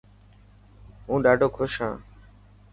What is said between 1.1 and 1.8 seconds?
ڏاڌي خوش